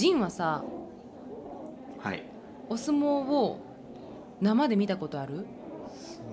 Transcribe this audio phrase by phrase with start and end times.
[0.00, 0.64] ジンはさ
[1.98, 2.22] はい。
[2.70, 3.58] お相撲を
[4.40, 5.44] 生で見たことある？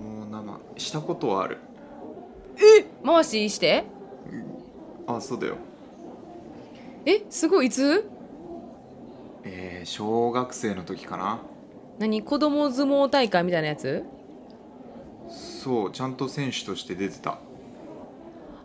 [0.02, 1.58] もう生したことはある。
[3.04, 3.84] 回しして。
[5.06, 5.56] あそうだよ。
[7.04, 7.26] え？
[7.28, 8.08] すごいいつ？
[9.44, 11.42] えー、小学生の時かな。
[11.98, 12.22] 何？
[12.22, 14.02] 子供相撲大会みたいなやつ？
[15.28, 17.36] そうちゃんと選手として出てた。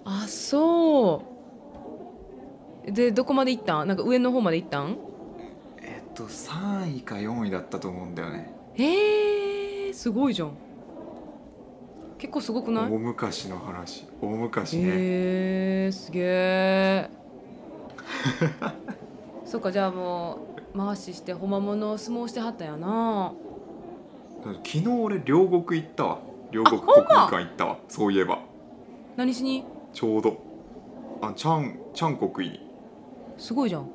[0.05, 1.32] あそう
[2.85, 3.87] でどこまで行ったん？
[3.87, 4.97] なんか上の方まで行ったん？
[5.81, 8.53] えっと3位か4位だったと思うんだよね。
[8.75, 10.51] えー、すごいじゃん。
[12.17, 12.91] 結構すごくない？
[12.91, 14.05] 大昔の話。
[14.21, 17.09] 大昔ね、えー、すげえ
[19.45, 20.39] そっかじゃあも
[20.73, 23.33] う回ししてほまもの相撲してはったんやな。
[24.43, 26.19] 昨日俺両国行ったわ。
[26.51, 27.77] 両国国技館行ったわ。
[27.87, 28.39] そういえば。
[29.15, 29.63] 何しに？
[29.93, 30.37] ちょうど。
[31.21, 32.72] あちゃんちゃん国技に
[33.43, 33.89] すごいじゃん。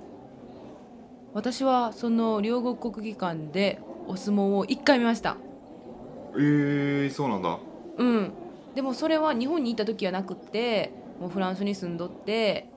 [1.32, 5.38] 私はその両国国技館でお相撲を1回見ました。
[6.34, 7.58] えー、そうなんだ。
[7.96, 8.32] うん。
[8.74, 12.68] でもそれは日本に行った時はなくってもうフランスに住んどって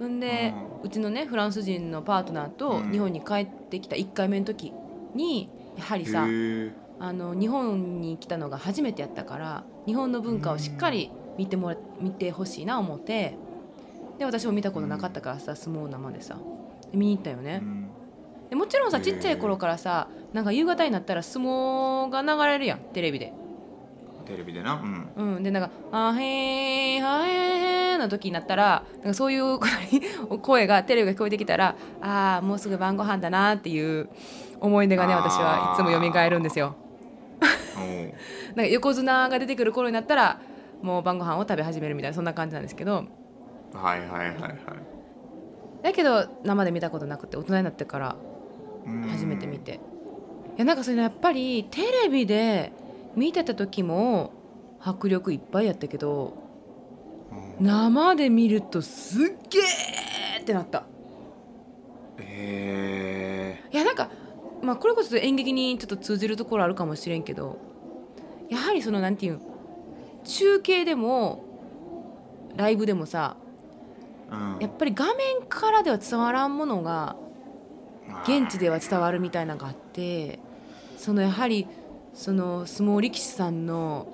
[0.00, 2.90] ほんで、うちのねフランス人のパートナーとうん。
[2.90, 4.72] 日本に帰ってきた1回目の時
[5.14, 13.36] にやはりさあの日本に来たのが初めてやったから日本の文化をしっかり見てもら見てほしいな思って
[14.20, 16.36] で私も見たことなかったからさ相撲生でさ。
[16.92, 17.88] で見に行ったよね、うん。
[18.50, 23.32] でもちろんさちっちゃい頃からさなんか夕方になったら相撲が流れるやんテレビで。
[24.26, 24.74] テレビでな。
[25.16, 25.36] うん。
[25.36, 25.42] うん。
[25.42, 29.58] でなんか「あへーはへー」の時になったらなんかそういう
[30.42, 34.10] 声がテレビが聞こえてきたらああもうすぐ晩ご飯だなっていう
[34.60, 36.76] 思い出がね私はいつも蘇るんですよ。
[38.54, 40.40] なんか横綱が出てくる頃になったら
[40.82, 43.06] もう晩ご飯を食べ始めるみたいなそんな感じなんですけど
[43.72, 44.60] はいはいはいはい。
[45.82, 48.16] だけど生で見たことなくて大人になってから
[48.86, 49.80] うん初めて見て。
[50.56, 52.72] いやなんかそれやっぱりテレビで
[53.16, 54.32] 見てた時も
[54.80, 56.34] 迫力いっぱいやったけど
[57.58, 57.66] うん。
[57.66, 60.84] 生で見るとすっげーってなった。
[62.18, 64.10] えいやなんか、
[64.62, 67.58] まあ、これこそ演劇にちょっと通じるところあるかもしれんけど
[68.50, 69.40] やはりそのなんていうん
[70.24, 71.44] 中継でも
[72.56, 73.36] ライブでもさ
[74.60, 77.16] やっぱり画面からでは伝わらんものが
[78.24, 80.38] 現地では伝わるみたいなのがあって
[80.96, 81.66] そのやはり
[82.14, 84.06] その相撲力士さんの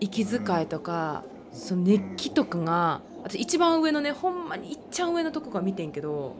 [0.00, 6.34] 息遣いとか、その熱気とかが私一番上のねほんまにいっちゃん上のとこが見てんけど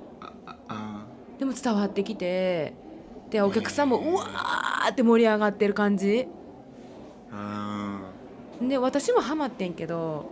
[0.68, 1.06] あ
[1.38, 2.74] でも伝わってきて
[3.30, 6.28] でお客さんもうわーって盛り上がってる感じ。
[7.32, 8.00] あ
[8.60, 10.30] で私もハマってんけど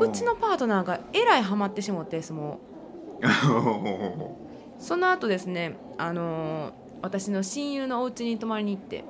[0.00, 2.60] うちのパートナーがえらいハマってしもって相撲の。
[4.78, 9.04] その後ですねあのー私の親友のお家に泊まりに行って。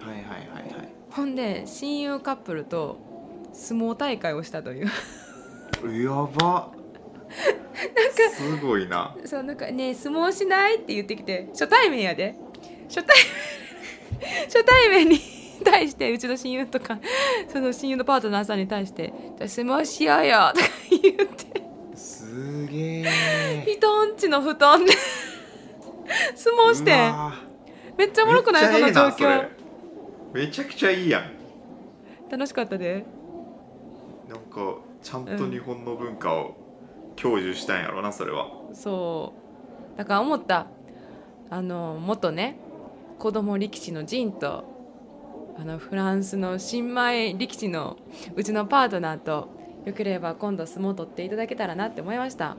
[0.00, 0.88] はいはいはいはい。
[1.10, 2.98] ほんで親友カップルと
[3.52, 4.86] 相撲大会をしたという。
[6.02, 6.72] やば。
[8.32, 9.14] すごいな。
[9.24, 12.34] そうなんかね相撲しないって言ってきて初対面やで。
[12.88, 13.16] 初対
[14.46, 15.20] 初対面に
[15.64, 16.98] 対してうちの親友とか
[17.52, 21.68] その親友のパートナーさんに対して「じゃあ相撲しようよ」とか言って。
[21.94, 23.64] すげえ。
[23.66, 24.92] 人んちの布団で。
[26.34, 26.92] 相撲して。
[27.96, 28.72] めっちゃおもろくない？
[28.72, 29.48] この状況。
[30.32, 31.32] めっちゃくちゃいいやん。
[32.30, 33.04] 楽しかったで。
[34.28, 36.54] なんかちゃんと日本の文化を
[37.16, 38.48] 享受したんやろなそれは。
[38.72, 39.32] そ
[39.94, 39.98] う。
[39.98, 40.66] だから思った。
[41.50, 42.58] あの元ね
[43.18, 44.77] 子供力士のジンと
[45.60, 47.96] あのフランスの新米力士の
[48.36, 49.48] うちのパートナーと
[49.84, 52.56] よければ今度相撲取っていただけたらなって思いました。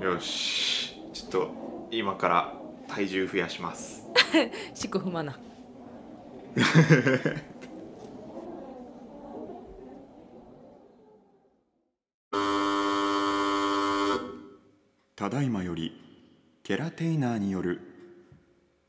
[0.00, 2.54] よしちょっと今から
[2.86, 4.06] 体重増やします。
[5.12, 5.36] まな。
[15.16, 15.92] ただいまより
[16.62, 17.80] ケラテイナーによる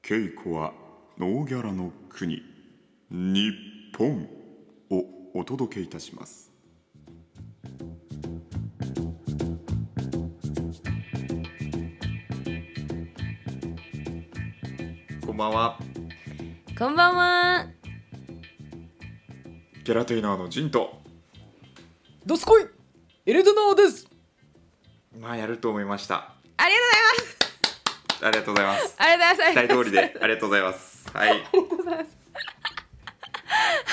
[0.04, 0.74] 稽古は
[1.18, 2.42] ノーギャラの国
[3.12, 3.54] 日
[3.98, 4.28] 本
[4.90, 5.04] を
[5.36, 6.52] お届けいたします。
[15.26, 15.80] こんばんは。
[16.78, 17.68] こんばんは。
[19.84, 21.02] ケラテイナーのジンと。
[22.26, 22.66] どすこい。
[23.26, 24.08] エレドナーです。
[25.20, 26.34] まあやると思いました。
[26.58, 28.22] ありがとうございます。
[28.24, 28.96] ありがとうございます。
[28.98, 29.54] ありがとうございます。
[29.54, 31.30] 期待通りでありがとうございますはい。
[31.30, 32.18] ありがとうございます。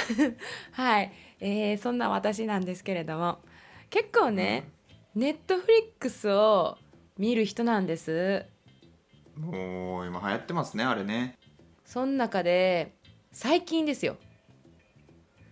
[0.72, 3.40] はい、えーそんな私なんですけれども
[3.90, 4.70] 結構ね、
[5.14, 6.78] ネットフリックスを
[7.18, 8.44] 見る人なんです。
[9.36, 11.38] もう今流行ってますねあれね。
[11.84, 12.94] その中で
[13.32, 14.16] 最近ですよ。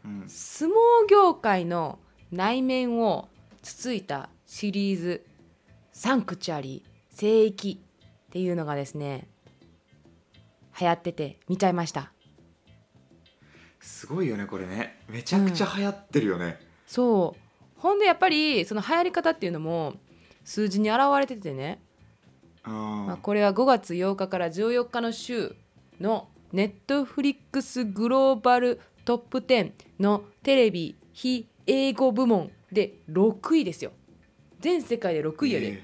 [0.05, 0.25] うん。
[0.29, 0.75] 相撲
[1.09, 1.99] 業界の
[2.31, 3.29] 内面を
[3.63, 5.27] つついたシリーズ
[5.93, 7.81] 「サンクチュアリー聖域」
[8.29, 9.29] っていうのがですね
[10.81, 12.13] 流行ってて見ちゃいました。
[13.81, 15.01] すごいよねこれね。
[15.09, 17.81] めちゃくちゃ流行ってるよね、そう。
[17.81, 19.95] ほんでやっぱりその流行り方っていうのも
[20.45, 21.81] 数字に表れててね、
[22.67, 25.55] うんまあ、これは5月8日から14日の週
[26.01, 33.93] のネットフリックスグローバルトップ10のテレビ非英語部門で6位ですよ。
[34.61, 35.81] 全世界で6位やで、えー。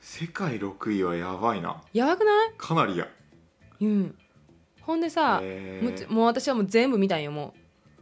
[0.00, 1.82] 世界6位はやばいな。
[1.92, 2.52] やばくない？
[2.58, 3.08] かなりや
[3.80, 4.14] うん。
[4.82, 5.42] ほんでさ、
[6.08, 7.54] もう私はもう全部見たんよも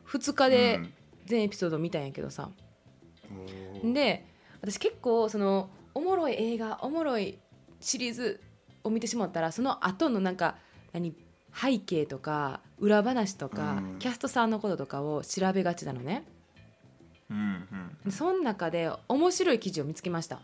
[0.06, 0.08] う。
[0.08, 0.92] 2日でうん。
[1.26, 2.50] 全エピソード見たんやけどさ、
[3.82, 3.92] おー。
[3.92, 4.26] で
[4.60, 7.38] 私結構そのおもろい映画おもろい
[7.80, 8.40] シリーズ
[8.82, 10.56] を見てしまったらその後のなんか
[10.92, 11.14] 何
[11.54, 13.98] 背景とか裏話とか、うん。
[13.98, 16.24] キャストさんのこととかを調べがちなのね。
[17.30, 17.38] うん
[18.04, 20.42] うんその中で面白い記事を見つけました。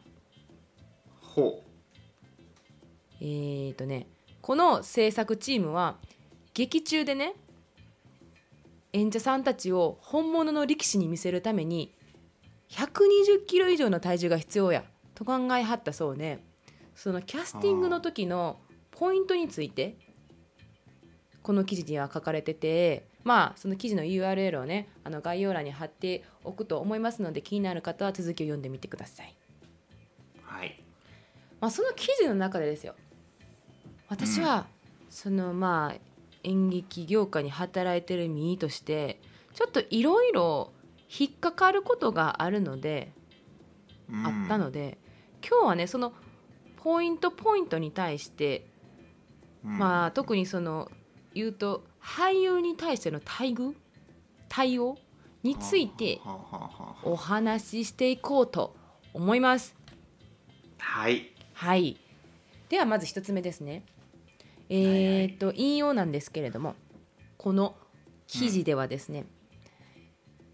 [1.21, 1.63] ほ
[3.21, 4.07] えーとね
[4.49, 5.99] この制作チームは
[6.55, 7.35] 劇中でね
[8.95, 11.95] 演者さんたちを本物の力士に見せるために
[12.71, 14.85] 120キロ以上の体重が必要や
[15.15, 16.47] と考えはったそうね。
[16.95, 18.57] そのキャスティングの時の
[18.91, 19.99] ポイントについて
[21.43, 29.35] この記事には書かれててまあその記事の URL をねあの概要欄に貼っておくと思いますので気になる方は続きを読んでみてください。
[30.39, 30.83] うはい。
[31.61, 32.95] まあ、その記事の中でですよ
[34.09, 34.67] 私は、
[35.11, 36.01] そのまあ
[36.45, 39.21] 演劇業界に働いてる身として
[39.55, 40.73] ちょっといろいろ
[41.09, 43.13] 引っかかることがあるので、
[44.13, 44.99] あったので
[45.47, 46.13] 今日はねその
[46.77, 48.67] ポイントポイントに対して、
[49.63, 50.91] まあ特にその
[51.35, 53.75] 言うと俳優に対しての待遇？
[54.49, 54.97] 対応
[55.43, 56.21] について
[57.03, 58.75] お話ししていこうと
[59.13, 59.75] 思います。
[60.79, 61.97] はいはい。
[62.69, 63.83] ではまず一つ目ですね。
[64.71, 66.75] えーっと引用なんですけれども、
[67.37, 67.77] この
[68.27, 69.27] 記事ではですね、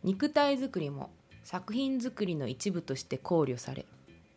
[0.03, 1.11] 肉体作りも
[1.43, 3.87] 作品作りの一部として考慮され、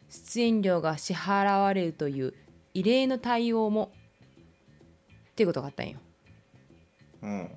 [0.09, 2.33] 出演料が支払われるという
[2.73, 3.91] 異例の対応も
[5.31, 5.99] っていうことがあったんよ。
[7.21, 7.49] うん。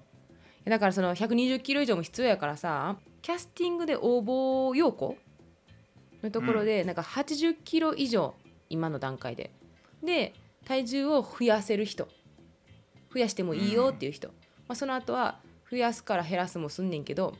[0.67, 5.17] だからその120キロ以上も必要やからさキャスティングで応募要項
[6.23, 8.35] のところで、なんか80キロ以上
[8.69, 9.51] 今の段階で。
[10.03, 10.35] で
[10.65, 12.09] 体重を増やせる人。
[13.13, 14.35] 増やしてもいいよっていう人、ま
[14.69, 15.41] あ、その後は
[15.71, 17.35] 増やすから減らすもすんねんけど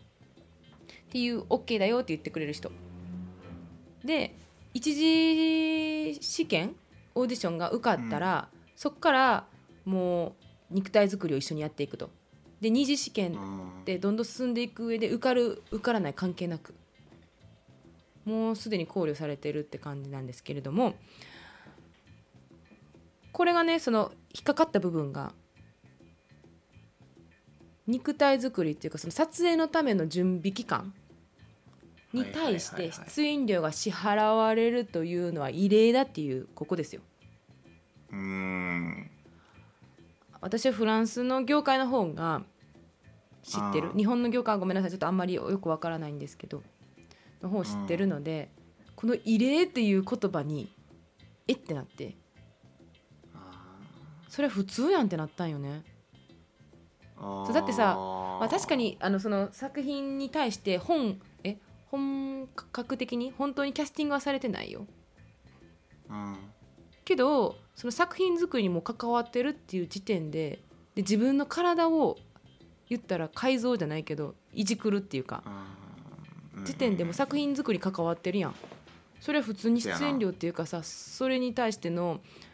[1.09, 2.71] っていう OK だよって言ってくれる人。
[4.05, 4.35] で
[4.73, 6.75] 一次試験
[7.15, 9.47] オーディションが受かったら、そこから
[9.85, 10.37] も
[10.71, 12.11] う肉体作りを一緒にやっていくと。
[12.61, 13.37] で二次試験う
[13.83, 16.75] んでどんどん進んでいく上で受かる受からない関係なく
[18.25, 20.95] もうすでに考慮されてるって感じなんですけれども
[23.33, 25.33] これがねその引っかかった部分が
[27.87, 30.95] 肉体作りっていうかその撮影のための準備期間
[32.13, 37.03] に対して出演料が支払われるというのは異例だっていうここですよ。
[38.11, 39.11] うーん。
[40.41, 42.43] 私はフランスの業界の方が
[43.43, 43.93] 知ってる。
[43.97, 44.91] 日本の業界はごめんなさい。
[44.91, 46.63] ちょっとあんまりよくわからないんですけど
[47.43, 48.51] の方を知ってるので
[48.97, 50.75] この「異例」っていう言葉に
[51.49, 52.17] えってなって
[54.31, 55.83] それ普通やんってなったんよね。
[57.19, 57.97] そうだってさ
[58.41, 61.59] まあ、確かにあのその作品に対して本え
[61.91, 64.87] 本格的に本当にキャスティングはされてないよ。
[66.09, 66.37] うん。
[67.05, 70.61] けどその作品作りにも関わってるっていう時点で
[70.95, 72.17] で自分の体を
[72.89, 75.43] 言ったら改造じゃないけどいじくるっていうか
[76.57, 76.65] うん。
[76.65, 78.55] 時点でもう作品作り関わってるやん。
[79.21, 82.50] それは普通に出演料っていうかさそれに対してのギ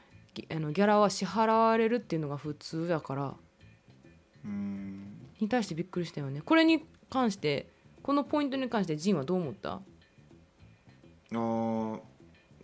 [0.51, 3.35] あのギャラは支払われるっていうのが普通だから。
[4.45, 5.13] うん。
[5.41, 6.41] に対してびっくりしたよね。
[6.41, 7.69] これに関して
[8.03, 9.73] このポイントに関してジンはどう思った？
[9.73, 12.01] あー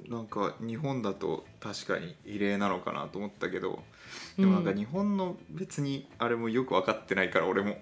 [0.09, 3.83] なんか日本だと確かに異例なのかなと思ったけど
[4.37, 7.77] でもなんか日本の別にあれもよく分かってないから俺も。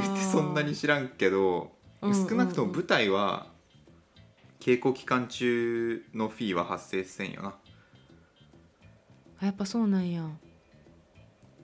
[0.00, 2.28] 言うてそんなに知らんけどうんうんうん。
[2.28, 3.46] 少なくとも舞台は
[4.60, 7.54] 稽古期間中のフィーは発生せんよな
[9.40, 10.28] あやっぱそうなんや。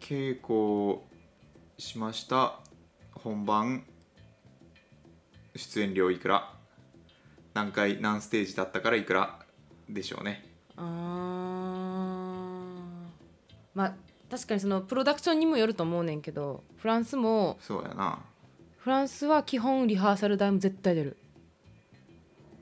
[0.01, 1.01] 稽古
[1.79, 2.61] しました。
[3.13, 3.85] 本番。
[5.57, 6.53] 出演料いくら？
[7.53, 8.01] 何回？
[8.01, 9.41] 何ステージだったからいくら？
[9.89, 10.45] でしょうね。
[10.77, 10.85] あー。
[13.75, 13.95] まあ
[14.31, 18.21] 確かにそのプロダクションにもよると思うねんけどフランスもそうやな。
[18.77, 21.17] フランスは基本リハーサル代も絶対出る。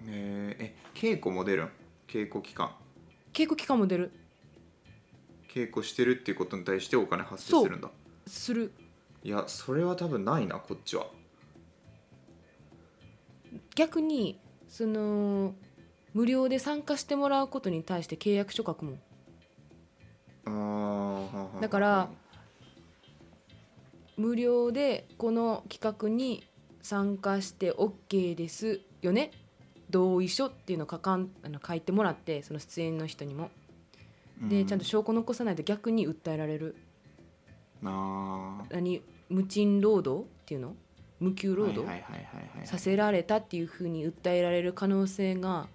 [0.06, 0.56] え。
[0.58, 1.70] ーえ稽古も出るん？
[2.08, 2.74] 稽古期間。
[3.32, 4.12] 稽古期間も出る
[5.52, 7.90] 稽古してるっていうことに対してお金発生するんだ。
[8.26, 8.72] する。
[9.22, 11.06] いやそれは多分ないなこっちは。
[13.74, 15.54] 逆にその
[16.14, 19.00] 無料で参加してもらうことに対して契約書書くもん。
[20.46, 22.08] あだから
[24.16, 26.42] 無料でこの企画に
[26.80, 29.30] 参加して OK ですよね？
[29.90, 33.50] 同意書っていうのを書かんあの書いてもらってその出演の人にも
[34.48, 36.76] でちゃんと証拠残さないと逆に訴えられる。
[37.84, 38.64] あ。
[38.68, 39.02] ー何？
[39.28, 40.74] 無賃労働っていうの？
[41.20, 41.86] 無給労働、
[42.64, 45.68] させられたっていうふうに訴えられる可能性が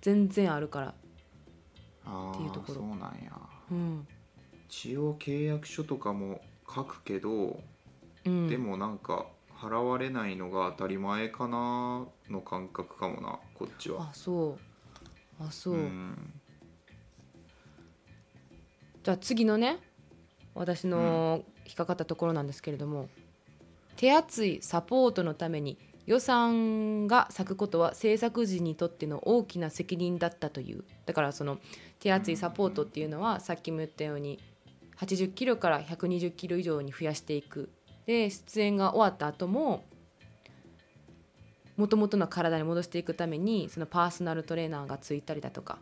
[0.00, 0.94] 全然あるから、っ
[2.36, 2.74] ていうところ。
[2.74, 3.32] そうなんや。
[3.72, 4.06] うん。
[4.68, 6.40] 一応契約書とかも
[6.72, 7.60] 書くけど、
[8.24, 9.26] うん、でもなんか
[9.58, 14.04] 払われないのが当たり前かなの感覚かもなこっちは。
[14.04, 14.58] あそう。
[15.44, 16.16] あそう、ん
[19.02, 19.78] じゃあ次のね
[20.54, 23.08] 私の引っかかったところなんですけれども、
[23.96, 30.84] 手厚いサポートのために予算が割くことは制作時にとっての大きな責任だったという。
[31.06, 31.58] だからその
[32.00, 34.38] 手厚いサポートっていうのはさっきも言ったように
[34.98, 37.70] 80キロから120キロ以上に増やしていく。
[38.06, 39.84] で出演が終わった後も
[41.76, 45.78] もともとの体に戻していくためにそのパーソナルトレーナーがついたりだとか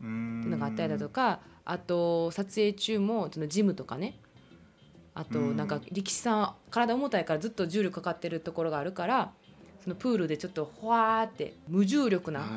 [0.00, 4.18] っていうのがあったりだとかあと撮影中もそのジムとかね。
[5.12, 5.68] あとうんなん。
[5.68, 9.32] か力士さん体重たいからずっと重力かかってるところがあるから
[9.82, 12.48] そのプールでちょっとほわーって無重力な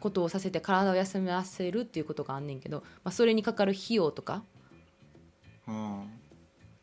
[0.00, 4.42] ことをさせて体を休ませるっていうことがあんねんけど、まあ、それにかかる費用とか
[5.66, 6.10] うん。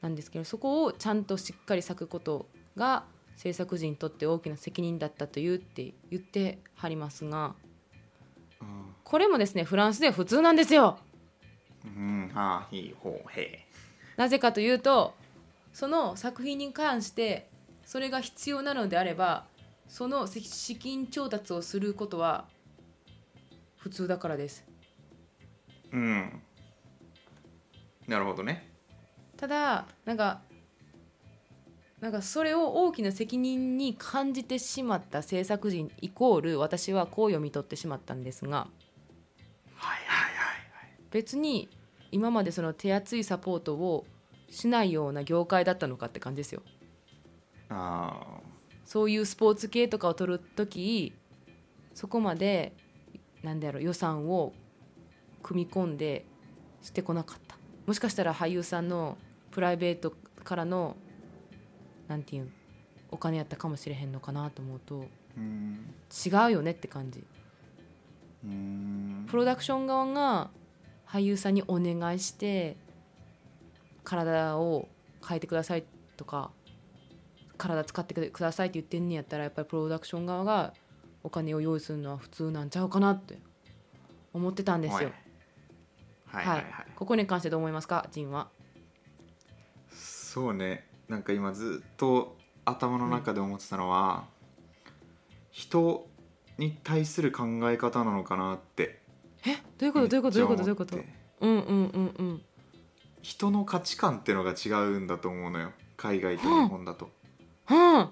[0.01, 3.03] なんですけどそこをちゃんとしっかり咲くことが
[3.35, 7.68] 制作時にとって大きな責任だったというって言ってはりますがうん
[9.09, 10.99] これもですねフランスでは普通なんですよ。
[11.83, 13.65] うんはあいいほうへ
[14.17, 15.15] なぜかというと
[15.73, 17.49] その作品に関して
[17.85, 19.45] それが必要なのであれば
[19.87, 22.45] その資金調達をすることは
[23.77, 24.63] 普通だからです。
[25.91, 26.43] うん。
[28.07, 28.69] なるほどね。
[29.37, 30.41] ただなんか
[31.99, 38.67] なんかそれを大きな責任に感じてしまった制作人イコール私はこう読み取ってしまったんですが
[41.11, 41.69] 別に
[42.11, 44.05] 今までその手厚いサポートを
[44.49, 46.61] しないような業界だったのかって感じですよ。
[47.69, 48.39] あ
[48.83, 51.13] そういうスポーツ系とかを取る時
[51.93, 52.73] そこまで
[53.43, 54.53] なんだろう予算を
[55.43, 56.25] 組み込んで
[56.81, 57.57] してこなかった。
[57.85, 59.17] もしかしたら俳優さんの
[59.51, 60.13] プライベート
[60.43, 60.95] からの
[62.07, 62.53] なんていうん
[63.11, 65.05] お金やったかもしれへんのかなと思うと
[66.27, 67.23] 違うよねって感じ。
[68.45, 69.25] うん。
[69.29, 70.49] プロダクション側が
[71.11, 72.77] 俳優さんにお願いして
[74.03, 74.87] 体を
[75.27, 75.83] 変えてください
[76.17, 76.51] とか
[77.57, 80.73] 体使ってくださいって言ってんねやったらやっぱりプロダクション側が
[81.23, 83.39] お金を用意するのは普通なんちゃうかなって
[84.33, 85.11] 思ってたんですよ。
[86.27, 86.45] はい。
[86.45, 86.85] はいはいはい。
[86.95, 88.49] ここに関してどう思いますかジンは？
[89.91, 90.87] そうね。
[91.07, 94.25] なんか今ずっと頭の中で思ってたのは、
[95.49, 96.07] 人
[96.59, 99.01] に対する考え方なのかなって
[99.45, 100.07] えどういうこと？
[100.07, 100.39] どういうこと？
[100.39, 100.61] どういうこと？
[100.63, 100.97] どういうこと？
[101.41, 102.41] うんうんうんうん。
[103.21, 105.71] 人の価値観ってのが違うんだと思うのよ。
[105.97, 107.09] 海外と日本だと、
[107.65, 108.11] は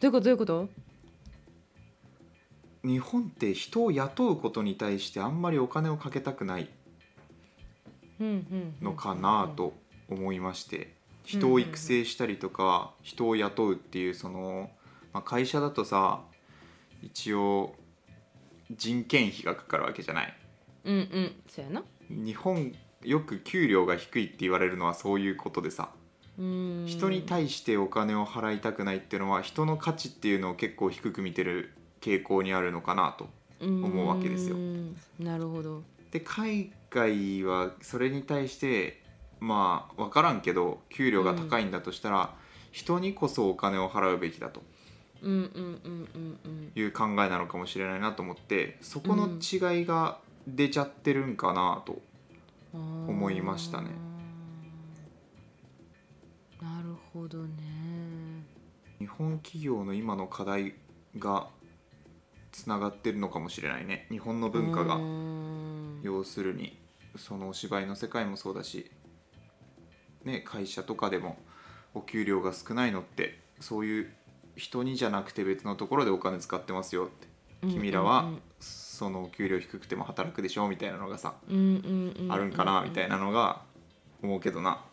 [0.00, 0.24] どういうこと？
[0.24, 0.68] どういうこと？
[2.82, 6.68] 日本って人を雇うことに対してあんまりお金をかけたくない。
[8.20, 9.72] のかなと
[10.08, 10.98] 思いまして。
[11.22, 14.70] 人を育成したりとか人を雇うっていうその、
[15.12, 16.22] まあ、会社だとさ
[17.02, 17.76] 一応
[18.70, 20.34] 人件費がかかるわけじゃない
[20.84, 21.82] うんうんそうやな。
[22.08, 25.90] 日本よく給料が低いって言われるのはそういうことでさ
[26.38, 33.28] うーん人に対してお金を払いたくないっていうのは人の価値っていうのを結構低く見てる傾向にあるのかなと
[33.60, 34.56] 思うわけですよ
[35.18, 35.82] なるほど。
[36.10, 39.00] で海外はそれに対して
[39.38, 42.34] まあ分からんけど給料が高いんだとしたら、
[42.72, 44.62] 人にこそお金を払うべきだと
[45.22, 46.72] うんうんうんうんうん。
[46.74, 50.18] いう考えなのかもしれないなと思ってそこの違いが
[50.54, 52.00] 出ちゃってるんかなと、
[52.72, 53.90] 思いましたね。
[56.60, 57.50] なるほどね。
[58.98, 60.74] 日本企業の今の課題
[61.18, 61.48] が
[62.52, 64.06] つながってるのかもしれないね。
[64.10, 65.00] 日本の文化が。
[66.02, 66.78] 要するに
[67.16, 68.90] そのお芝居の世界もそうだし、
[70.24, 71.38] ね、会社とかでも
[71.94, 74.12] お給料が少ないのってそういう
[74.56, 77.29] 人にじゃなくて別のところでお金使ってますよって
[77.62, 83.62] 君らはそのお給料低くても働くでしょみたいなのがさあるんかなみたいなのが
[84.22, 84.84] 思うけどな。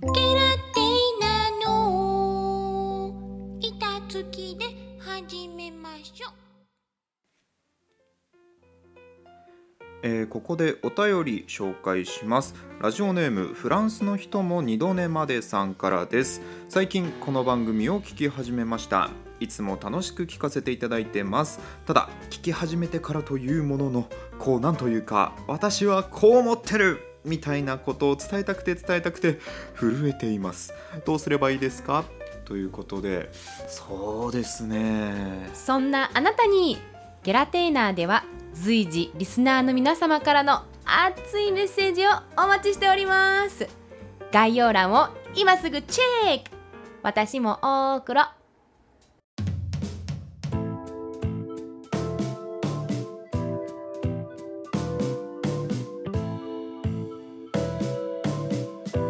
[0.00, 0.40] ゲラ
[0.74, 0.90] テイ
[1.20, 3.14] ナの。
[3.60, 4.71] 板付きで
[10.12, 12.54] えーここでお便り紹介します。
[12.80, 16.42] ラジオネームフランスの人も二度寝までさんからです。
[16.68, 19.08] 最近この番組を聞き始めました。
[19.40, 21.60] いつも楽しく聞かせていただいてます。
[21.86, 29.38] ただ聞き始めてからというもののこうなんというか私はこう思ってるみたいなことを伝えたくて伝えたくて
[29.74, 30.74] 震えています。
[31.06, 32.04] どうすればいいですか？
[32.44, 33.30] ということで
[33.66, 35.48] そうですね。
[35.54, 36.76] そんなあなたに
[37.22, 43.68] ゲラテイナーでは随時リスナーの皆様からの熱いメッセージをお待ちしております。
[44.30, 46.50] 概要欄を今すぐチェック。
[47.02, 48.22] 私も大黒。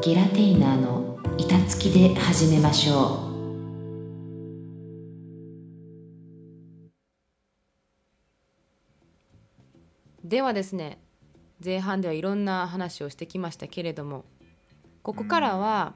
[0.04, 3.31] ゲラテイナーの板付きで始めましょう。
[10.32, 10.98] ではですね
[11.62, 14.24] 前半ではいろんな話をしてきましたけれども
[15.02, 15.94] ここからは、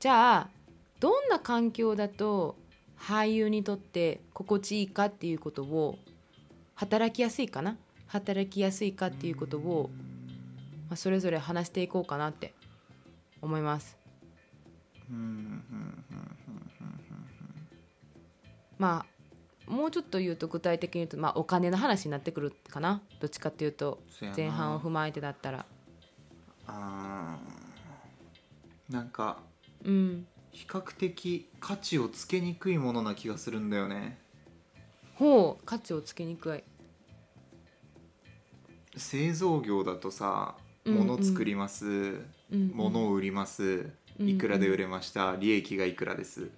[0.00, 0.48] じゃあ
[0.98, 2.56] どんな環境だと
[2.98, 5.96] 俳優にとって心地いいかっていうことを
[6.74, 7.76] 働きやすいかな
[8.08, 9.90] 働きやすいかっていうことを、
[10.88, 12.52] まあ、それぞれ話していこうかなって
[13.42, 13.96] 思います。
[18.76, 19.15] まあ
[19.66, 23.02] もうちょっと言うと具体的に言うと、まあ、お金の話になってくるかな。
[23.20, 24.00] どっちかっていうと
[24.36, 25.66] 前半を踏まえてだったら。
[26.68, 29.38] あーなんか
[29.84, 30.26] うん。
[30.52, 34.18] 比較的価値をつけにくいものな気がするんだよね。
[35.16, 36.62] ほう価値をつけにくい。
[38.96, 41.06] 製造業だとさうんうん。
[41.08, 42.70] 物作ります、うんうん。
[42.72, 43.90] 物を売ります。
[44.18, 44.28] うん。
[44.28, 45.36] いくらで売れました。
[45.36, 46.48] 利益がいくらです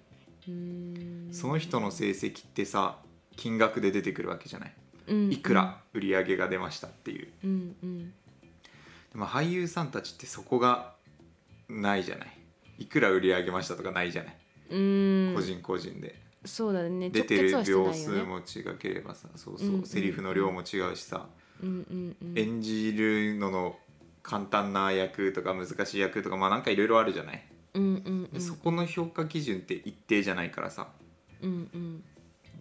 [1.31, 2.97] その人の成績ってさ
[3.35, 4.73] 金額で出てくるわけじゃない？
[5.07, 5.31] うん。
[5.31, 7.27] いくら売り上げが出ましたっていう。
[7.43, 8.07] うんうん。
[8.07, 8.13] で
[9.15, 10.93] も俳優さんたちってそこが
[11.67, 12.29] ないじゃない？
[12.79, 14.35] いくら売り上げましたとかないじゃない、
[15.35, 16.15] 個人個人で。
[16.45, 17.09] そうだね。
[17.09, 21.27] 出てる秒数も違ければさそうそう、うんうんセリフの量も違うしさ。
[21.61, 22.39] うんうんうん。
[22.39, 23.77] 演じるのの
[24.23, 27.43] 簡単な役とか難しい役とかまあなんかいろいろあるじゃない、
[27.79, 30.89] うんうんそこの評価基準って一定じゃないからさ。
[31.41, 32.03] うんうん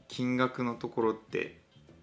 [0.09, 1.61] 金額のところって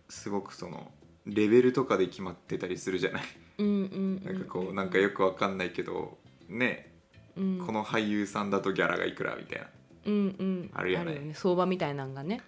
[0.10, 0.92] すごくその
[1.26, 3.24] レベルとかで決まってたりするじゃない？
[3.58, 6.92] うんうんなんかこうなんかよくわかんないけどね。
[7.36, 7.66] うん。
[7.66, 9.68] この俳優さんだとギャラがいくらみたいな。
[10.06, 10.72] うんうん。
[10.74, 11.34] あるよねよね。
[11.34, 12.42] 相場みたいなんがね。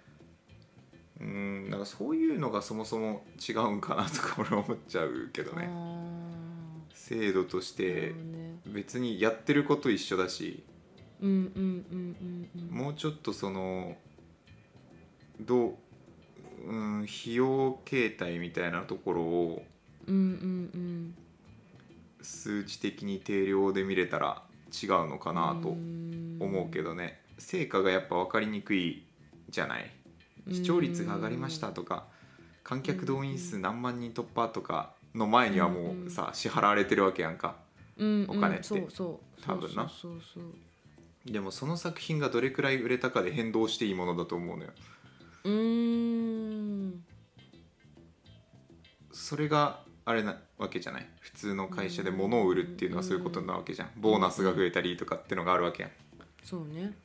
[1.20, 5.66] うんなんかそういうのがそもそも違うんかなとか俺は思っちゃうけどね。
[5.68, 6.47] あ
[7.00, 8.12] 制度として
[8.66, 10.62] 別にやってること一緒だし
[11.20, 13.96] もうちょっとその
[15.40, 15.74] どう、
[16.66, 19.62] うん、費用形態みたいなところを
[22.20, 25.68] 数値的に定量で見れたら違うのかうんなと
[26.44, 27.20] 思うけどね。
[27.38, 29.06] 成果がやっぱ分かりにくい
[29.48, 29.90] じゃない？
[30.50, 32.06] 視聴率が上がりましたとか
[32.64, 37.56] 観客動員数何万人突破とかの前にはもうさ支払われてるわけやんか。
[37.96, 38.38] うんうん。
[38.38, 38.64] お金って。
[38.64, 39.42] そうそう。
[39.42, 39.88] 多分な。
[39.88, 44.70] そうそうそうでもその作品がどれくらい売れたかで変動していいものだと思うのよ。
[45.44, 45.52] うー
[46.94, 47.04] ん。
[49.12, 51.08] それがあれなわけじゃない？
[51.20, 53.90] 普通の会社で物を売るっていうのはそういうことなわけじゃん。
[53.96, 55.92] ボーナスが増えたりとかってのがあるわけやん。
[56.44, 56.96] そうね。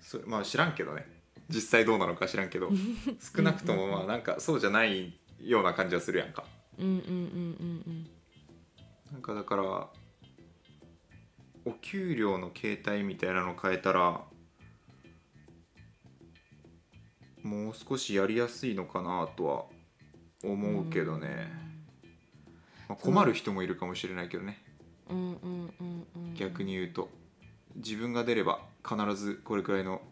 [0.00, 1.06] それまあ知らんけどね。
[1.48, 2.70] 実際どうなのか知らんけど。
[3.34, 6.44] 少なくともまあなんかそうじゃないような感じはするやんか
[6.78, 8.10] うんうんうんうん
[9.12, 9.88] なんかだから
[11.64, 14.20] お給料の形態みたいなの変えたら
[17.42, 19.64] もう少しやりやすいのかなとは
[20.44, 21.48] 思うけどね、
[22.88, 24.62] まあ、困る人もいるかもしれないけどね。
[25.08, 26.34] うんうんうんうんうん。
[26.34, 27.08] 逆に言うと
[27.76, 30.02] 自分が出れば必ずこれくらいの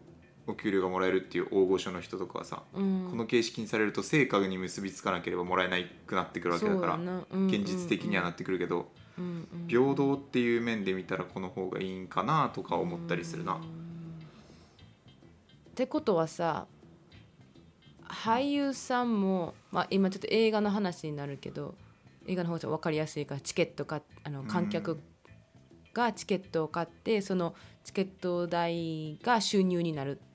[0.47, 3.07] お給料がもらえるっていう大御所の人とかはさ、うん。
[3.09, 6.99] この形式にされると成果に結びつかなければもらえなくなってくるわけだから
[7.47, 13.55] 現実的にはなってくるけど、うんうん平等っていう面で見たらこの方がいいんかなとか思ったりするな。
[13.55, 13.59] っ
[15.73, 16.67] てことはさ
[18.03, 21.75] 俳優さんも、まあ、今ちょっと映画の話になるけど
[22.27, 24.99] 映画の方が分かりやすいからチケットかあの観客
[25.93, 30.19] がチケットを買ってそのチケット代が収入になる。
[30.19, 30.34] っ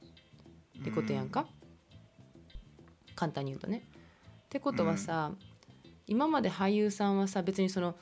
[0.84, 1.46] てことやんか、
[3.14, 3.84] 簡単に言うとね。
[4.46, 5.32] ってことはさ、
[6.06, 7.94] 今まで俳優さんはさ別にその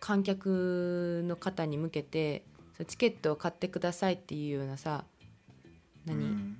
[0.00, 2.44] 観客の方に向けて
[2.86, 5.04] チケットを買ってくださいっていうようなさ
[6.04, 6.56] 何、うん。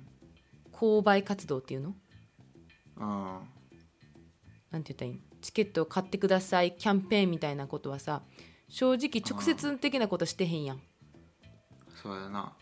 [0.71, 1.93] 購買活動っていうの？
[2.97, 3.41] あ
[4.71, 5.21] なんて言ったらいいの？
[5.41, 8.21] チケットを買ってくださいキャンペーンみたいなことはさ
[8.69, 10.77] 正直直接的なことしてへんやん。
[10.77, 10.79] ー
[12.01, 12.53] そうやな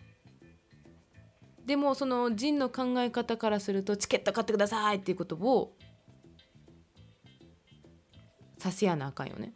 [1.67, 5.75] でもその人の考え方からするとチケット買ってくださいっていうことを
[8.57, 9.53] させやなあかんよね。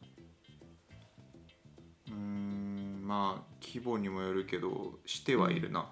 [2.09, 5.89] うーんまあ規模にもよるけどしてはいるな、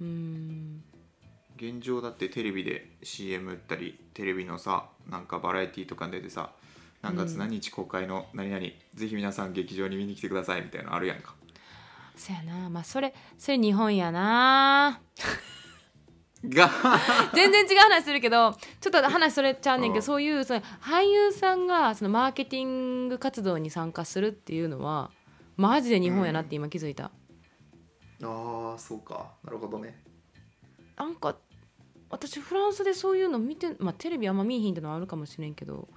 [0.00, 0.82] うーん。
[1.56, 6.52] 現状だってテレビで CM 打ったりテレビのさなんかバラエティーとかに出てさ
[7.02, 8.62] 何月何日公開の何々、
[8.94, 11.34] ぜひ皆さん劇場に見に来てくださいみたいなのあるやんか
[12.16, 12.70] そやな。
[12.70, 15.00] まあそれそれ日本やな。
[16.44, 16.70] が。
[17.34, 20.00] 全然違う話するけどちょっと話それちゃうねんけうん。
[20.00, 25.10] どそういうその俳優さんがそのマーケティング活動に参加するっていうのは
[25.56, 27.12] マジで日本やなって今気づいた、
[28.22, 29.32] ああそうか。
[29.44, 30.02] なるほどね。
[30.96, 31.36] なんか
[32.10, 35.88] 私フランスでそういうの見てまあテレビあんま見えひんってのはあるかもしれんけど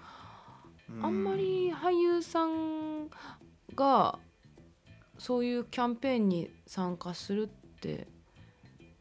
[1.01, 3.09] あんまり俳優さん
[3.75, 4.19] が
[5.17, 7.47] そういうキャンペーンに参加するっ
[7.79, 8.07] て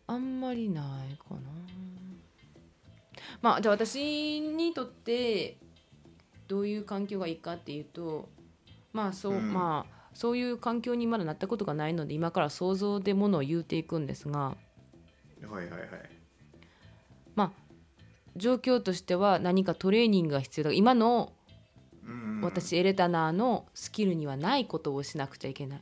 [0.06, 1.40] あんまりないかな。
[3.42, 5.58] まあじゃあ私にとって
[6.48, 8.28] どういう環境がいいかっていうと
[8.92, 9.52] まあそう、うん。
[9.52, 14.56] まあそういう環境にまだなったことがないので今から想像でものを言うていくんですがは
[15.42, 15.80] いはいはい。
[17.34, 17.52] まあ
[18.36, 20.72] 状況としては何かトレーニングが必要だ。
[20.72, 21.32] 今の
[22.06, 22.40] うん。
[22.42, 25.80] 私エレタナーのスキルにはないことをしなくちゃいけない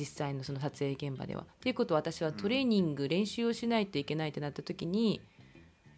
[0.00, 1.44] 実際のその撮影現場では。
[1.60, 5.20] ということは私はトレーニング、練習をしないといけないってなった時に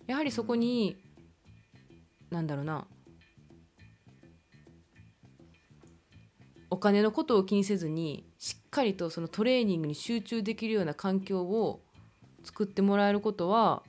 [0.09, 0.97] やはりそこに、
[2.31, 2.87] なんだろうな
[6.71, 11.83] お金のことを気にせずにしっかりとそのトレーニングに集中できるような環境を
[12.43, 13.83] 作ってもらえることは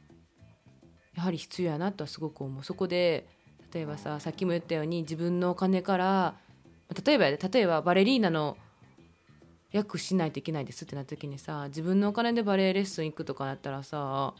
[1.15, 2.63] やはり必要やなとはすごく思う。
[2.63, 3.25] そこで
[3.73, 6.35] 例えばささっきも言ったように自分のお金から
[7.05, 8.57] 例えば例えばバレリーナの
[9.73, 14.35] 役しないといけないですってなった時にさ自分のお金でバレエレッスン行くとかなったらさ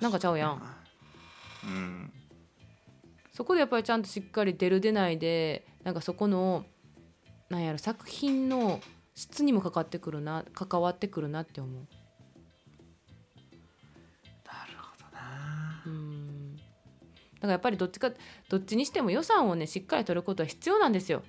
[0.00, 0.62] なんかちゃうやん。
[1.64, 2.12] うん。
[3.32, 6.64] そこでやっぱりちゃんとしっかり出る出ないでなんかそこの
[7.48, 8.80] なんやろ作品の
[9.14, 11.72] 質にもかかってくるな関わってくるなって思う。
[11.72, 11.80] な
[14.66, 15.82] るほどな。
[15.86, 16.56] うん。
[16.56, 16.66] だか
[17.42, 18.10] らやっぱりどっちか
[18.48, 21.22] どっちにしても予算をねしっかり取ることは必要なんですよ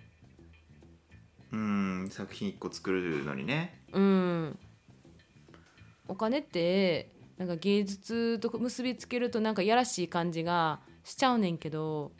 [1.52, 3.84] うん作品一個作るのにね。
[3.92, 4.60] うん。
[6.08, 12.12] お金ってなんか芸術と結びつけるとなんかやらしい感じがしちゃうねんけど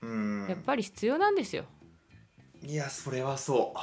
[0.00, 0.46] うん。
[0.48, 1.64] やっぱり必要なんですよ。
[2.64, 3.78] いやそれはそう。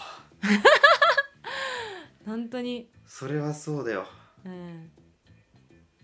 [2.26, 2.90] 本当に。
[3.06, 4.08] それはそうだよ。
[4.46, 4.92] うん。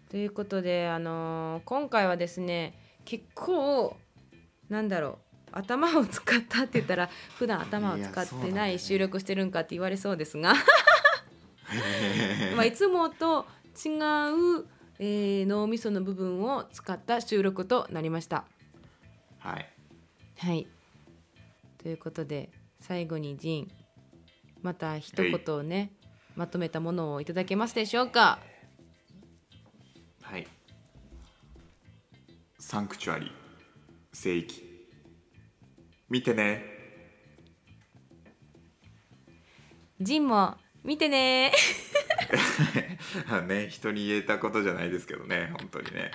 [0.09, 3.97] ということで、あのー今回はですね結構
[4.69, 5.17] なんだろう
[5.55, 10.53] 頭を使ったって言ったら 普段頭を使ってない収録してるんかって言われそうですが。
[12.55, 13.47] まあいつもと
[13.85, 14.67] 違う、
[14.99, 18.45] えー脳みその部分を使った収録となりました。
[19.39, 19.69] はい。
[20.37, 20.67] はい。
[21.77, 23.71] ということで最後にジン
[24.61, 25.93] また一言をね
[26.35, 28.39] まとめたものをいただけますでしょうか。
[30.21, 30.47] はい。
[32.59, 33.31] サンクチュアリ
[34.11, 34.64] 聖域
[36.09, 36.63] 見てね。
[39.99, 41.51] ジンも見てね。
[43.47, 46.11] ね人に言えたことじゃないですけどね本当にね。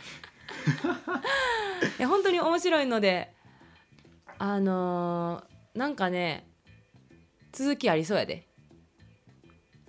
[1.99, 3.33] いや本当に面白いので
[4.39, 6.49] あのーなんかね
[7.53, 8.47] 続きありそうやで。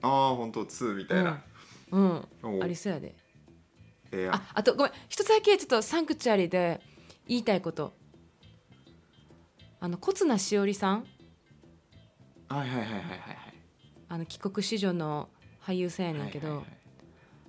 [0.02, 1.44] ああ本当2みたいな、
[1.92, 2.64] うんおう。
[2.64, 3.16] ありそうやで。
[4.12, 6.82] ええやんああとごめん一つだけちょっとサンクチュアリで
[7.28, 7.94] 言いたいこと
[9.84, 11.06] あの忽那しおりさん？
[12.48, 13.10] はいはいはいはいはいはい。
[14.10, 15.28] あの帰国子女の
[15.66, 16.78] 俳優さんやねんけど、はいはいはい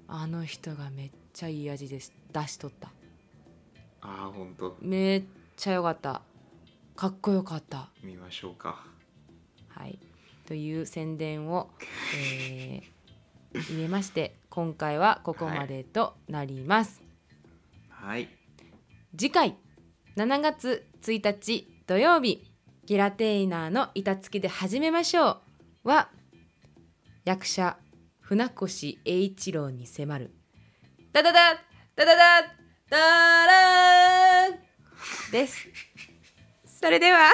[0.09, 2.89] あの人がめっちゃいい味です出しとった。
[4.01, 5.23] ああ本当めっ
[5.57, 6.23] ちゃ良かった。
[6.97, 7.89] かっこよかった。
[8.03, 8.85] 見ましょうか。
[9.69, 9.99] はい。
[10.47, 11.71] という宣伝を、
[12.17, 12.93] えー
[13.55, 17.03] 入れまして今回はここまでとなります、
[17.91, 18.29] はい。
[19.15, 19.57] 次回
[20.17, 22.45] 7月1日土曜日
[22.85, 25.41] ギラテイナーの板付きで始めましょ
[25.85, 26.11] うは
[27.25, 27.77] 役者
[28.21, 30.31] 船越英一郎に迫る。
[31.13, 31.55] ダダダ
[31.97, 32.43] ダダダ
[32.89, 34.59] ダラン!
[35.33, 35.69] です。
[36.65, 37.33] それでは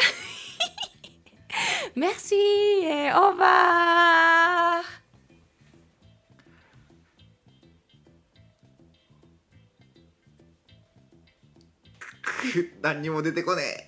[1.94, 2.34] Merci
[2.84, 4.82] et au revoir
[12.82, 13.87] 何にも出てこねえ。